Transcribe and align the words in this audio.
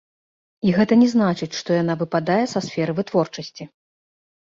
І 0.67 0.73
гэта 0.77 0.97
не 1.01 1.09
значыць, 1.15 1.51
што 1.59 1.79
яна 1.83 1.99
выпадае 2.01 2.41
са 2.57 2.65
сферы 2.71 2.91
вытворчасці. 3.03 3.73